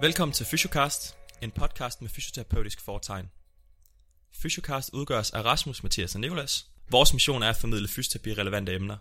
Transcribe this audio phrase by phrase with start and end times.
[0.00, 3.30] Velkommen til Fysiocast, en podcast med fysioterapeutisk foretegn.
[4.32, 6.66] Fysiocast udgøres af Rasmus, Mathias og Nikolas.
[6.90, 8.96] Vores mission er at formidle fysioterapi-relevante emner.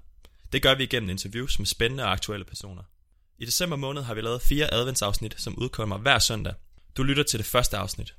[0.51, 2.83] Det gør vi igennem interviews med spændende og aktuelle personer.
[3.37, 6.53] I december måned har vi lavet fire adventsafsnit, som udkommer hver søndag.
[6.97, 8.15] Du lytter til det første afsnit.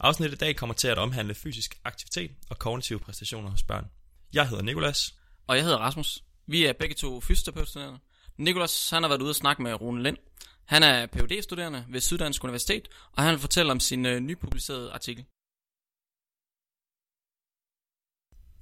[0.00, 3.86] Afsnittet i dag kommer til at omhandle fysisk aktivitet og kognitive præstationer hos børn.
[4.32, 5.14] Jeg hedder Nikolas.
[5.46, 6.24] Og jeg hedder Rasmus.
[6.46, 7.98] Vi er begge to fysioterapeuter
[8.40, 10.16] Nikolas han har været ude og snakke med Rune Lind.
[10.64, 14.92] Han er phd studerende ved Syddansk Universitet, og han vil fortælle om sin øh, nypublicerede
[14.92, 15.24] artikel.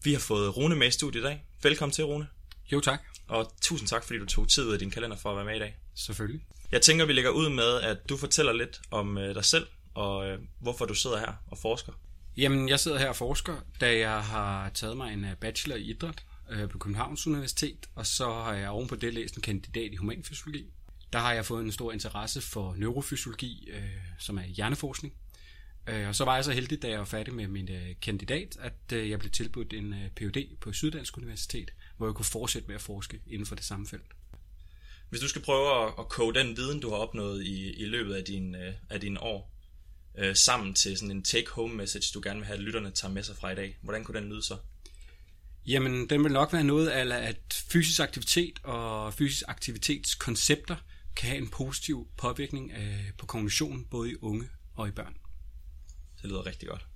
[0.04, 1.44] Vi har fået Rune med i studiet i dag.
[1.62, 2.28] Velkommen til, Rune.
[2.72, 5.36] Jo tak, Og tusind tak, fordi du tog tid ud af din kalender for at
[5.36, 5.76] være med i dag.
[5.94, 6.46] selvfølgelig.
[6.72, 10.26] Jeg tænker, vi lægger ud med, at du fortæller lidt om øh, dig selv, og
[10.26, 11.92] øh, hvorfor du sidder her og forsker.
[12.36, 15.82] Jamen, jeg sidder her og forsker, da jeg har taget mig en øh, bachelor i
[15.82, 19.96] idræt øh, på Københavns Universitet, og så har jeg ovenpå det læst en kandidat i
[19.96, 20.66] humanfysiologi.
[21.12, 25.14] Der har jeg fået en stor interesse for neurofysiologi, øh, som er hjerneforskning.
[25.88, 28.56] Øh, og så var jeg så heldig, da jeg var færdig med min øh, kandidat,
[28.60, 30.56] at øh, jeg blev tilbudt en øh, Ph.D.
[30.60, 34.12] på Syddansk Universitet, hvor jeg kunne fortsætte med at forske inden for det samme felt.
[35.10, 38.14] Hvis du skal prøve at, at koge den viden, du har opnået i, i løbet
[38.14, 39.54] af, din, øh, af dine år,
[40.18, 43.22] øh, sammen til sådan en take-home message, du gerne vil have, at lytterne tager med
[43.22, 44.56] sig fra i dag, hvordan kunne den lyde så?
[45.66, 50.76] Jamen, den vil nok være noget af, at fysisk aktivitet og fysisk aktivitetskoncepter
[51.16, 55.16] kan have en positiv påvirkning af, på kognition, både i unge og i børn.
[56.22, 56.86] Det lyder rigtig godt.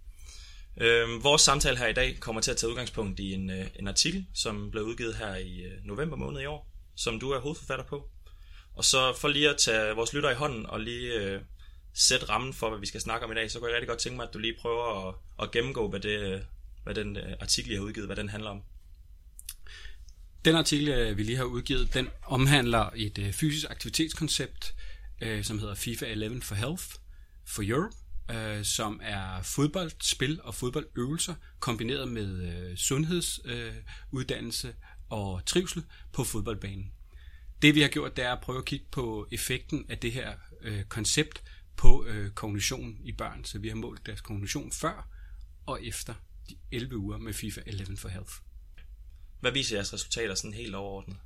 [0.77, 3.89] Øh, vores samtale her i dag kommer til at tage udgangspunkt i en, øh, en
[3.89, 7.85] artikel, som blev udgivet her i øh, november måned i år, som du er hovedforfatter
[7.85, 8.09] på.
[8.75, 11.41] Og så for lige at tage vores lytter i hånden og lige øh,
[11.95, 13.99] sætte rammen for, hvad vi skal snakke om i dag, så kunne jeg rigtig godt
[13.99, 16.41] tænke mig, at du lige prøver at, at gennemgå, hvad, det, øh,
[16.85, 18.63] hvad den øh, artikel, jeg har udgivet, hvad den handler om.
[20.45, 24.75] Den artikel, øh, vi lige har udgivet, den omhandler et øh, fysisk aktivitetskoncept,
[25.43, 26.85] som hedder FIFA 11 for Health
[27.45, 27.97] for Europe,
[28.31, 34.75] øh, som er fodboldspil og fodboldøvelser kombineret med øh, sundhedsuddannelse øh,
[35.09, 36.93] og trivsel på fodboldbanen.
[37.63, 40.33] Det vi har gjort, det er at prøve at kigge på effekten af det her
[40.61, 41.43] øh, koncept
[41.77, 43.45] på øh, kognition i børn.
[43.45, 45.09] Så vi har målt deres kognition før
[45.67, 46.15] og efter
[46.49, 48.33] de 11 uger med FIFA 11 for Health.
[49.41, 51.17] Hvad viser jeres resultater sådan helt overordnet?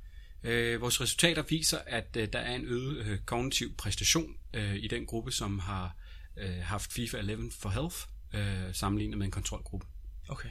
[0.43, 4.87] Øh, vores resultater viser, at øh, der er en øget øh, kognitiv præstation øh, i
[4.87, 5.95] den gruppe, som har
[6.37, 7.97] øh, haft FIFA 11 for Health,
[8.33, 9.87] øh, sammenlignet med en kontrolgruppe.
[10.29, 10.49] Okay.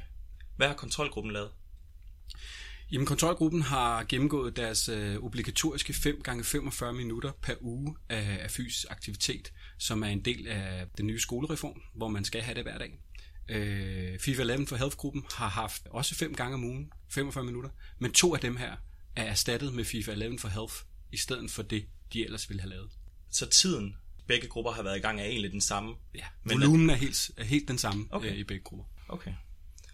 [0.57, 1.51] Hvad har kontrolgruppen lavet?
[2.93, 8.51] Jamen, kontrolgruppen har gennemgået deres øh, obligatoriske 5 gange 45 minutter per uge af, af
[8.51, 12.63] fysisk aktivitet, som er en del af den nye skolereform, hvor man skal have det
[12.63, 13.01] hver dag.
[13.49, 18.13] Øh, FIFA 11 for Health-gruppen har haft også 5 gange om ugen, 45 minutter, men
[18.13, 18.77] to af dem her
[19.17, 20.75] er erstattet med FIFA 11 for Health,
[21.13, 22.91] i stedet for det, de ellers ville have lavet.
[23.31, 23.97] Så tiden,
[24.27, 25.95] begge grupper har været i gang, er egentlig den samme.
[26.15, 28.31] Ja, Men- volumen er helt, er helt den samme Okay.
[28.33, 28.85] øh, i begge grupper.
[29.09, 29.33] Okay.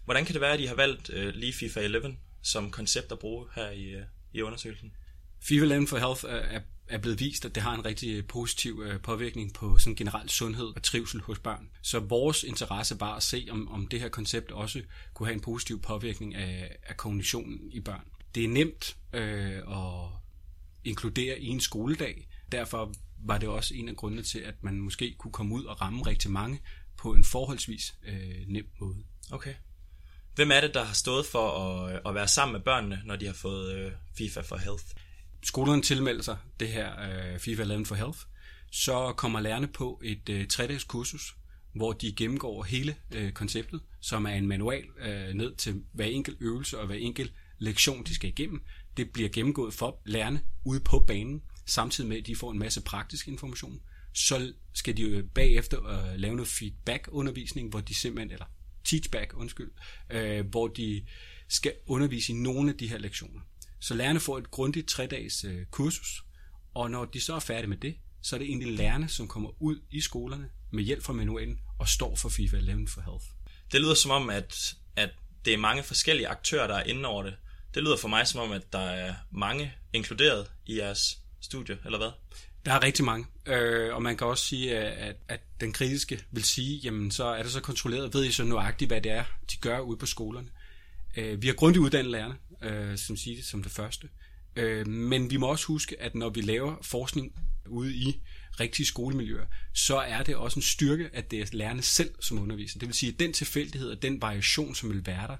[0.05, 3.19] Hvordan kan det være, at I har valgt øh, lige FIFA 11 som koncept at
[3.19, 4.03] bruge her i, øh,
[4.33, 4.91] i undersøgelsen?
[5.41, 8.27] FIFA 11 for Health er, er, er blevet vist, at det har en rigtig øh,
[8.27, 11.69] positiv øh, påvirkning på sådan generel sundhed og trivsel hos børn.
[11.81, 14.81] Så vores interesse var at se, om, om det her koncept også
[15.13, 18.05] kunne have en positiv påvirkning af, af kognitionen i børn.
[18.35, 20.09] Det er nemt øh, at
[20.83, 22.27] inkludere i en skoledag.
[22.51, 22.93] Derfor
[23.25, 26.05] var det også en af grundene til, at man måske kunne komme ud og ramme
[26.05, 26.59] rigtig mange
[26.97, 28.97] på en forholdsvis øh, nem måde.
[29.31, 29.53] Okay.
[30.35, 33.15] Hvem er det, der har stået for at, øh, at være sammen med børnene, når
[33.15, 34.85] de har fået øh, FIFA for Health?
[35.43, 38.19] Skolerne tilmelder sig det her øh, FIFA 11 for Health,
[38.71, 41.35] så kommer lærerne på et øh, tre-dages kursus,
[41.73, 46.37] hvor de gennemgår hele øh, konceptet, som er en manual øh, ned til hver enkelt
[46.41, 48.61] øvelse og hver enkelt lektion, de skal igennem.
[48.97, 52.81] Det bliver gennemgået for lærerne ude på banen, samtidig med, at de får en masse
[52.81, 53.81] praktisk information.
[54.13, 58.45] Så skal de jo bagefter øh, lave noget feedback-undervisning, hvor de simpelthen, eller
[58.83, 59.71] teachback, undskyld,
[60.09, 61.05] øh, hvor de
[61.49, 63.39] skal undervise i nogle af de her lektioner.
[63.83, 66.23] Så lærerne får et grundigt tre-dages øh, kursus,
[66.73, 69.49] og når de så er færdige med det, så er det egentlig lærerne, som kommer
[69.61, 73.25] ud i skolerne med hjælp fra manualen og står for FIFA 11 for Health.
[73.71, 75.09] Det lyder som om, at, at
[75.45, 77.35] det er mange forskellige aktører, der er inde over det.
[77.73, 81.97] Det lyder for mig som om, at der er mange inkluderet i jeres studie, eller
[81.97, 82.11] hvad?
[82.65, 86.43] Der er rigtig mange, øh, og man kan også sige, at, at den kritiske vil
[86.43, 89.57] sige, jamen så er det så kontrolleret, ved I så nøjagtigt, hvad det er, de
[89.57, 90.49] gør ude på skolerne.
[91.17, 94.09] Øh, vi har grundigt uddannet lærerne, øh, som siger det som det første.
[94.55, 97.31] Øh, men vi må også huske, at når vi laver forskning
[97.67, 98.21] ude i
[98.59, 102.79] rigtige skolemiljøer, så er det også en styrke, at det er lærerne selv, som underviser.
[102.79, 105.37] Det vil sige, at den tilfældighed og den variation, som vil være der,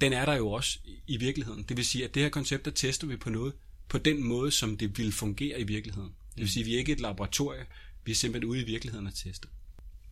[0.00, 1.62] den er der jo også i- virkeligheden.
[1.62, 3.52] Det vil sige, at det her koncept, der tester vi på noget,
[3.88, 6.10] på den måde, som det vil fungere i virkeligheden.
[6.34, 7.66] Det vil sige, at vi er ikke et laboratorie,
[8.04, 9.48] Vi er simpelthen ude i virkeligheden at teste.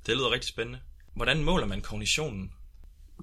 [0.07, 0.79] Det lyder rigtig spændende.
[1.15, 2.53] Hvordan måler man kognitionen?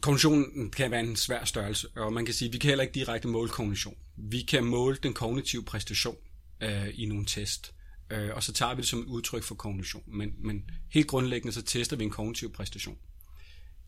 [0.01, 2.83] Kognitionen mm, kan være en svær størrelse, og man kan sige, at vi kan heller
[2.83, 3.95] ikke direkte måle kognition.
[4.15, 6.17] Vi kan måle den kognitive præstation
[6.61, 7.73] øh, i nogle test,
[8.09, 10.03] øh, og så tager vi det som et udtryk for kognition.
[10.07, 12.97] Men, men helt grundlæggende så tester vi en kognitiv præstation.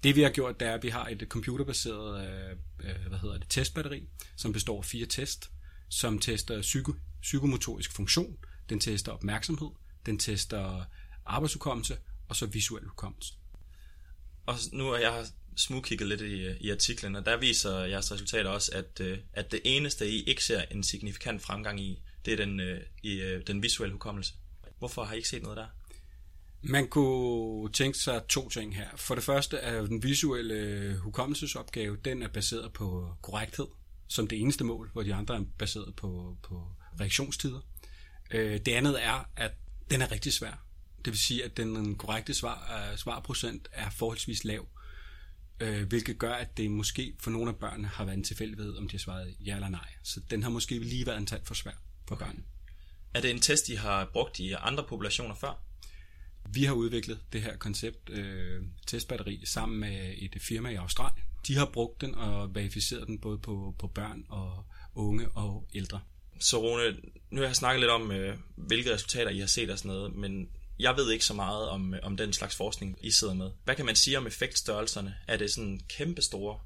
[0.04, 2.52] Det vi har gjort, det er, at vi har et computerbaseret øh,
[2.90, 5.52] øh hvad hedder det, testbatteri, som består af fire test,
[5.90, 8.38] som tester psyko, psykomotorisk funktion,
[8.70, 9.70] den tester opmærksomhed,
[10.06, 10.84] den tester
[11.26, 11.98] arbejdsudkommelse,
[12.30, 13.34] og så visuel hukommelse.
[14.46, 15.26] Og nu har jeg
[15.60, 19.52] smugkigget lidt i, øh, i artiklen, og der viser jeres resultater også, at, øh, at
[19.52, 23.48] det eneste, I ikke ser en signifikant fremgang i, det er den, øh, i, øh,
[23.48, 24.34] den visuelle hukommelse.
[24.80, 25.68] Hvorfor har I ikke set noget der?
[26.62, 28.88] Man kunne tænke sig to ting her.
[28.96, 33.68] For det første er den visuelle hukommelsesopgave, den er baseret på korrekthed,
[34.08, 36.68] som det eneste mål, hvor de andre er baseret på, på
[37.00, 37.60] reaktionstider.
[38.32, 39.52] Øh, det andet er, at
[39.92, 40.66] den er rigtig svær.
[41.06, 44.68] Det vil sige, at den korrekte svar, øh, svarprocent er forholdsvis lav
[45.60, 48.88] øh, hvilket gør, at det måske for nogle af børnene har været en tilfældighed, om
[48.88, 49.88] de har svaret ja eller nej.
[50.04, 51.72] Så den har måske lige været en tand for svær
[52.08, 52.26] for okay.
[52.26, 52.44] børnene.
[53.14, 55.64] Er det en test, de har brugt i andre populationer før?
[56.54, 61.24] Vi har udviklet det her koncept øh, testbatteri sammen med et firma i Australien.
[61.48, 64.66] De har brugt den og verificeret den både på, på børn og
[64.96, 66.00] unge og ældre.
[66.40, 66.98] Så Rune,
[67.32, 70.16] nu har jeg snakket lidt om, øh, hvilke resultater I har set og sådan noget,
[70.16, 73.52] men jeg ved ikke så meget om, om den slags forskning, I sidder med.
[73.64, 75.16] Hvad kan man sige om effektstørrelserne?
[75.28, 76.60] Er det sådan kæmpe store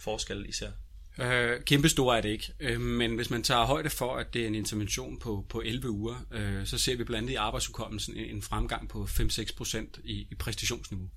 [0.00, 0.70] forskel, I ser?
[1.18, 4.42] Øh, kæmpe store er det ikke, øh, men hvis man tager højde for, at det
[4.42, 8.16] er en intervention på, på 11 uger, øh, så ser vi blandt andet i arbejdsudkommelsen
[8.16, 11.08] en fremgang på 5-6% i, i præstationsniveau.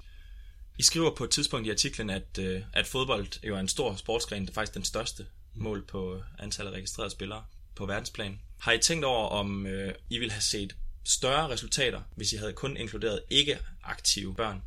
[0.78, 3.96] I skriver på et tidspunkt i artiklen, at, øh, at fodbold jo er en stor
[3.96, 5.26] sportsgren, det er faktisk den største
[5.56, 7.44] mål på antallet af registrerede spillere
[7.76, 8.40] på verdensplan.
[8.60, 10.76] Har I tænkt over, om øh, I vil have set
[11.08, 14.62] større resultater, hvis I havde kun inkluderet ikke-aktive børn?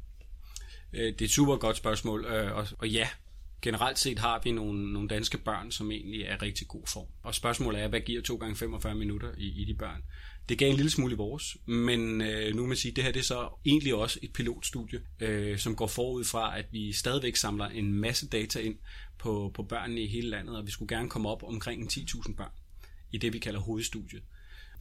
[0.92, 3.08] Øh, det er et super godt spørgsmål, øh, og, og ja,
[3.62, 7.06] generelt set har vi nogle, nogle danske børn, som egentlig er i rigtig god form.
[7.22, 10.02] Og spørgsmålet er, hvad giver 2 gange 45 minutter i, i de børn?
[10.48, 13.04] Det gav en lille smule i vores, men øh, nu må man sige, at det
[13.04, 16.92] her det er så egentlig også et pilotstudie, øh, som går forud fra, at vi
[16.92, 18.78] stadigvæk samler en masse data ind
[19.18, 22.50] på, på børnene i hele landet, og vi skulle gerne komme op omkring 10.000 børn
[23.12, 24.22] i det, vi kalder hovedstudiet.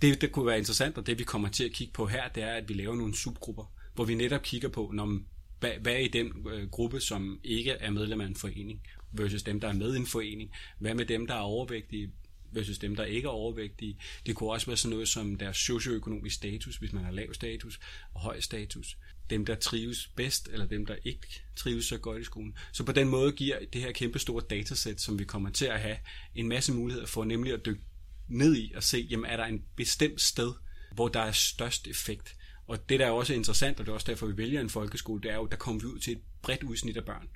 [0.01, 2.44] Det, der kunne være interessant, og det vi kommer til at kigge på her, det
[2.44, 5.19] er, at vi laver nogle subgrupper, hvor vi netop kigger på, når,
[5.60, 8.81] hvad, hvad er i den øh, gruppe, som ikke er medlem af en forening,
[9.12, 10.51] versus dem, der er med i en forening.
[10.80, 12.12] Hvad med dem, der er overvægtige,
[12.51, 13.98] versus dem, der ikke er overvægtige.
[14.25, 17.80] Det kunne også være sådan noget som deres socioøkonomisk status, hvis man har lav status
[18.13, 18.98] og høj status.
[19.30, 22.57] Dem, der trives bedst, eller dem, der ikke trives så godt i skolen.
[22.72, 25.80] Så på den måde giver det her kæmpe store datasæt, som vi kommer til at
[25.80, 25.98] have,
[26.36, 27.81] en masse muligheder for nemlig at dykke
[28.30, 30.54] ned i og se, jamen er der en bestemt sted,
[30.92, 32.36] hvor der er størst effekt.
[32.68, 35.22] Og det, der er også interessant, og det er også derfor, vi vælger en folkeskole,
[35.22, 37.28] det er jo, der kommer vi ud til et bredt udsnit af børn.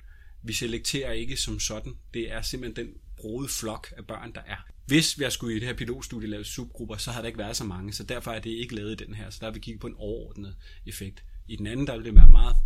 [0.42, 1.96] Vi selekterer ikke som sådan.
[2.14, 4.56] Det er simpelthen den brode flok af børn, der er.
[4.86, 7.56] Hvis vi har skulle i det her pilotstudie lave subgrupper, så har der ikke været
[7.56, 9.30] så mange, så derfor er det ikke lavet i den her.
[9.30, 10.56] Så der har vi kigget på en overordnet
[10.86, 11.24] effekt.
[11.48, 12.56] I den anden, der vil det være meget,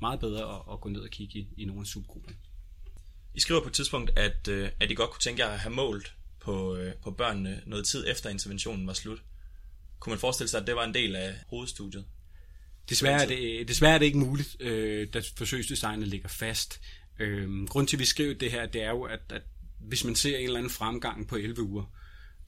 [0.00, 2.36] meget bedre at, at gå ned og kigge i, i nogle af subgrupperne.
[3.34, 5.74] I skriver på et tidspunkt, at, øh, at I godt kunne tænke jer at have
[5.74, 9.22] målt på, øh, på børnene noget tid efter interventionen var slut.
[10.00, 12.04] Kunne man forestille sig, at det var en del af hovedstudiet?
[12.88, 16.80] Desværre er det, desværre er det ikke muligt, øh, da forsøgsdesignet ligger fast.
[17.18, 19.42] Øh, grund til, at vi skriver det her, det er jo, at, at
[19.78, 21.84] hvis man ser en eller anden fremgang på 11 uger,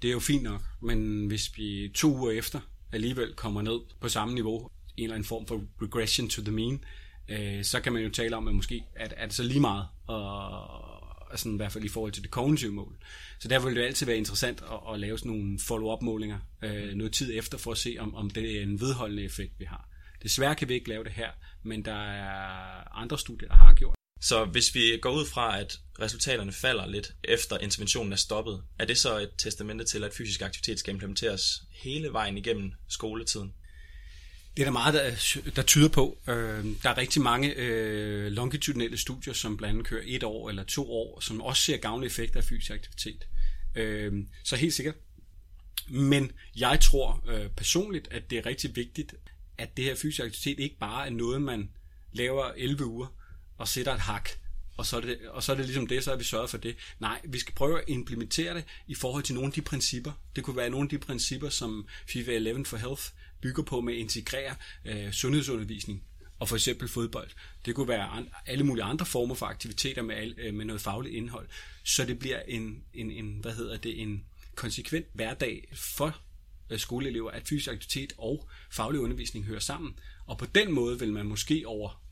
[0.02, 2.60] det er jo fint nok, men hvis vi to uger efter
[2.92, 6.84] alligevel kommer ned på samme niveau, en eller anden form for regression to the mean,
[7.28, 9.86] øh, så kan man jo tale om, at måske at, er det så lige meget,
[10.06, 10.93] og,
[11.38, 12.96] sådan, i hvert fald i forhold til det kognitive mål.
[13.40, 16.94] Så derfor vil det altid være interessant at, at lave sådan nogle follow-up målinger øh,
[16.94, 19.88] noget tid efter, for at se, om, om det er en vedholdende effekt, vi har.
[20.22, 21.30] Desværre kan vi ikke lave det her,
[21.62, 23.94] men der er andre studier, der har gjort.
[24.20, 28.84] Så hvis vi går ud fra, at resultaterne falder lidt efter interventionen er stoppet, er
[28.84, 33.54] det så et testamente til, at fysisk aktivitet skal implementeres hele vejen igennem skoletiden?
[34.56, 36.18] Det er der meget, der, der tyder på.
[36.28, 40.64] Øh, der er rigtig mange øh, longitudinelle studier, som blandt andet kører et år eller
[40.64, 43.26] to år, som også ser gavnlige effekter af fysisk aktivitet.
[43.74, 44.12] Øh,
[44.44, 44.94] så helt sikkert.
[45.88, 49.14] Men jeg tror øh, personligt, at det er rigtig vigtigt,
[49.58, 51.70] at det her fysisk aktivitet ikke bare er noget, man
[52.12, 53.06] laver 11 uger
[53.58, 54.28] og sætter et hak,
[54.76, 56.58] og så, er det, og så er det ligesom det, så har vi sørget for
[56.58, 56.76] det.
[57.00, 60.12] Nej, vi skal prøve at implementere det i forhold til nogle af de principper.
[60.36, 63.02] Det kunne være nogle af de principper, som FIFA 11 for Health
[63.44, 66.02] bygger på med at integrere øh, sundhedsundervisning
[66.38, 67.30] og for eksempel fodbold.
[67.64, 70.80] Det kunne være an, alle mulige andre former for aktiviteter med, al, øh, med noget
[70.80, 71.48] fagligt indhold,
[71.84, 74.24] så det bliver en, en, en, hvad hedder det, en
[74.54, 76.20] konsekvent hverdag for
[76.70, 79.98] øh, skoleelever, at fysisk aktivitet og faglig undervisning hører sammen.
[80.26, 82.02] Og på den måde vil man måske over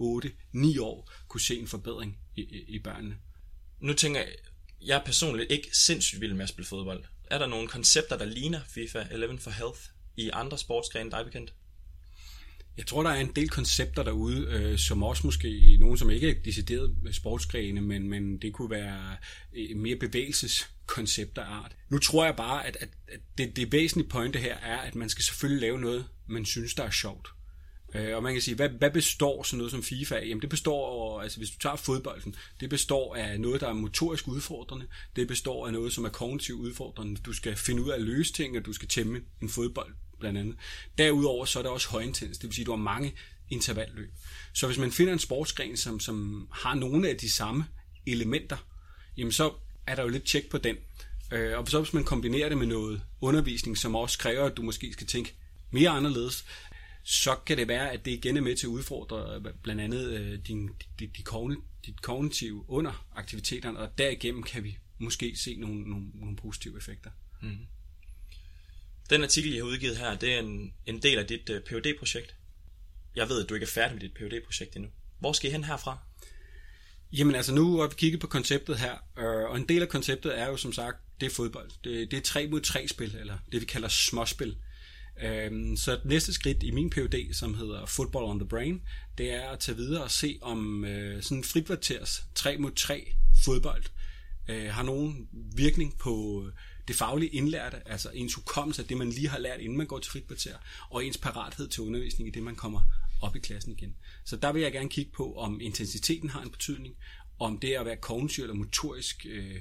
[0.00, 3.16] 8-9 år kunne se en forbedring i, i, i børnene.
[3.80, 4.30] Nu tænker jeg,
[4.80, 7.04] jeg er personligt ikke sindssygt vild med at spille fodbold.
[7.30, 9.80] Er der nogle koncepter, der ligner FIFA 11 for Health
[10.16, 11.54] i andre sportsgrene, der er bekendt?
[12.76, 16.30] Jeg tror, der er en del koncepter derude, øh, som også måske nogen, som ikke
[16.30, 19.16] er decideret sportsgrene, men, men det kunne være
[19.52, 21.76] øh, mere bevægelseskoncepter af art.
[21.88, 25.08] Nu tror jeg bare, at, at, at det, det væsentlige pointe her er, at man
[25.08, 27.28] skal selvfølgelig lave noget, man synes, der er sjovt.
[27.94, 30.26] Øh, og man kan sige, hvad, hvad består sådan noget som FIFA af?
[30.26, 34.28] Jamen det består, altså hvis du tager fodbolden, det består af noget, der er motorisk
[34.28, 34.86] udfordrende.
[35.16, 37.20] Det består af noget, som er kognitivt udfordrende.
[37.20, 40.38] Du skal finde ud af at løse ting, og du skal tæmme en fodbold blandt
[40.38, 40.56] andet.
[40.98, 43.12] Derudover så er der også højintens, det vil sige, at du har mange
[43.48, 44.10] intervalløb.
[44.52, 47.64] Så hvis man finder en sportsgren, som, som har nogle af de samme
[48.06, 48.56] elementer,
[49.16, 49.52] jamen så
[49.86, 50.76] er der jo lidt tjek på den.
[51.32, 54.62] Øh, og så hvis man kombinerer det med noget undervisning, som også kræver, at du
[54.62, 55.34] måske skal tænke
[55.70, 56.44] mere anderledes,
[57.10, 60.10] så kan det være, at det igen er med til at udfordre øh, blandt andet
[60.10, 61.26] øh, din, dit, dit,
[61.86, 67.10] dit kognitive under aktiviteterne, og derigennem kan vi måske se nogle, nogle, nogle positive effekter.
[67.42, 67.58] Mm.
[69.10, 71.98] Den artikel, jeg har udgivet her, det er en, en del af dit øh, phd
[71.98, 72.36] projekt
[73.16, 74.90] Jeg ved, at du ikke er færdig med dit phd projekt endnu.
[75.18, 75.98] Hvor skal I hen herfra?
[77.12, 80.38] Jamen altså, nu har vi kigget på konceptet her, øh, og en del af konceptet
[80.38, 81.70] er jo som sagt, det er fodbold.
[81.84, 84.56] Det, det er 3 mod 3 spil, eller det vi kalder småspil.
[85.22, 88.82] Øhm, så det næste skridt i min PhD, som hedder Football on the Brain,
[89.18, 93.12] det er at tage videre og se om øh, sådan en frikvarters 3 mod 3
[93.44, 93.84] fodbold
[94.48, 96.52] øh, har nogen virkning på øh,
[96.88, 99.98] det faglige indlærte, altså ens hukommelse af det, man lige har lært, inden man går
[99.98, 100.56] til frikvarter,
[100.90, 102.80] og ens parathed til undervisning i det, man kommer
[103.22, 103.96] op i klassen igen.
[104.24, 106.94] Så der vil jeg gerne kigge på, om intensiteten har en betydning,
[107.38, 109.56] om det at være kognitiv eller motorisk, øh,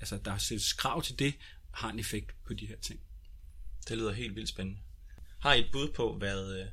[0.00, 1.34] altså der sættes krav til det,
[1.70, 3.00] har en effekt på de her ting.
[3.88, 4.80] Det lyder helt vildt spændende.
[5.38, 6.66] Har I et bud på, hvad, øh,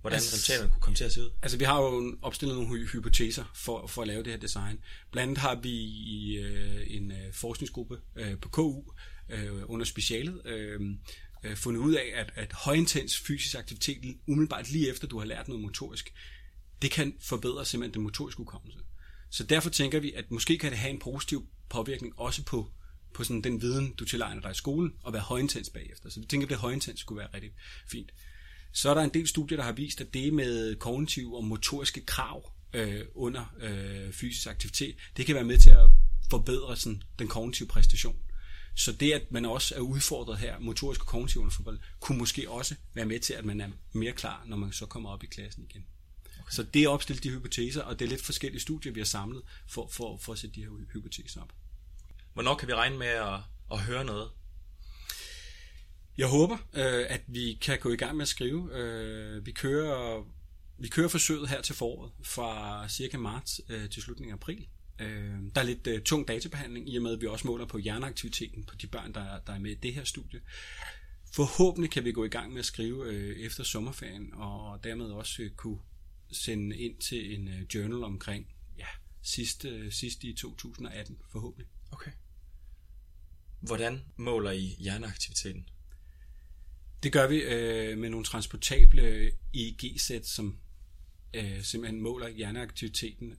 [0.00, 1.30] hvordan altså, resultaterne kunne komme til at se ud?
[1.42, 4.78] Altså, vi har jo opstillet nogle hypoteser for, for at lave det her design.
[5.10, 8.82] Blandt andet har vi i øh, en øh, forskningsgruppe øh, på KU
[9.28, 10.80] øh, under specialet øh,
[11.44, 15.48] øh, fundet ud af, at, at højintens fysisk aktivitet umiddelbart lige efter du har lært
[15.48, 16.14] noget motorisk,
[16.82, 18.78] det kan forbedre simpelthen den motoriske hukommelse.
[19.30, 22.70] Så derfor tænker vi, at måske kan det have en positiv påvirkning også på
[23.14, 26.10] på sådan den viden, du tilegner dig i skolen, og være højintens bagefter.
[26.10, 27.50] Så vi tænker, at det højintens skulle være rigtig
[27.90, 28.12] fint.
[28.72, 32.00] Så er der en del studier, der har vist, at det med kognitive og motoriske
[32.00, 35.90] krav øh, under øh, fysisk aktivitet, det kan være med til at
[36.30, 38.16] forbedre sådan, den kognitive præstation.
[38.76, 42.50] Så det, at man også er udfordret her, motorisk og kognitiv under fodbold, kunne måske
[42.50, 45.26] også være med til, at man er mere klar, når man så kommer op i
[45.26, 45.86] klassen igen.
[46.40, 46.50] Okay.
[46.50, 49.42] Så det er opstillet de hypoteser, og det er lidt forskellige studier, vi har samlet
[49.68, 51.52] for, for, for at sætte de her hypoteser op.
[52.34, 53.40] Hvornår kan vi regne med at,
[53.72, 54.30] at høre noget?
[56.18, 58.74] Jeg håber, øh, at vi kan gå i gang med at skrive.
[58.74, 60.24] Øh, vi kører
[60.80, 64.66] vi kører forsøget her til foråret fra cirka marts øh, til slutningen af april.
[65.00, 67.78] Øh, der er lidt øh, tung databehandling, i og med at vi også måler på
[67.78, 70.40] hjerneaktiviteten på de børn, der, der er med i det her studie.
[71.32, 75.42] Forhåbentlig kan vi gå i gang med at skrive øh, efter sommerferien, og dermed også
[75.42, 75.78] øh, kunne
[76.32, 78.46] sende ind til en øh, journal omkring
[78.78, 78.86] ja,
[79.22, 81.68] sidste, øh, sidste i 2018, forhåbentlig.
[81.90, 82.10] Okay.
[83.60, 85.68] Hvordan måler I hjerneaktiviteten?
[87.02, 90.58] Det gør vi øh, med nogle transportable EEG-sæt, som
[91.34, 93.36] øh, simpelthen måler hjerneaktiviteten.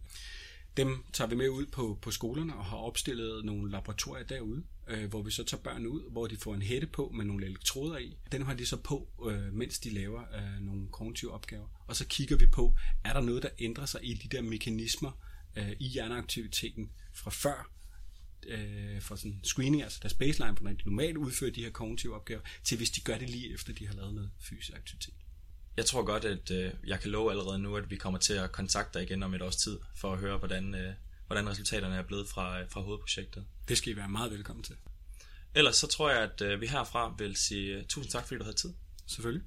[0.77, 5.09] Dem tager vi med ud på, på skolerne og har opstillet nogle laboratorier derude, øh,
[5.09, 7.97] hvor vi så tager børn ud, hvor de får en hætte på med nogle elektroder
[7.97, 8.17] i.
[8.31, 11.67] Den har de så på, øh, mens de laver øh, nogle kognitive opgaver.
[11.87, 15.11] Og så kigger vi på, er der noget, der ændrer sig i de der mekanismer
[15.55, 17.71] øh, i hjerneaktiviteten fra før
[18.49, 22.41] øh, for sådan screening, altså deres baseline, hvordan de normalt udfører de her kognitive opgaver,
[22.63, 25.13] til hvis de gør det lige efter, de har lavet noget fysisk aktivitet.
[25.77, 28.51] Jeg tror godt, at øh, jeg kan love allerede nu, at vi kommer til at
[28.51, 30.93] kontakte dig igen om et års tid, for at høre, hvordan, øh,
[31.27, 33.45] hvordan resultaterne er blevet fra, fra hovedprojektet.
[33.67, 34.75] Det skal I være meget velkommen til.
[35.55, 38.43] Ellers så tror jeg, at øh, vi herfra vil sige uh, tusind tak, fordi du
[38.43, 38.73] havde tid.
[39.07, 39.43] Selvfølgelig.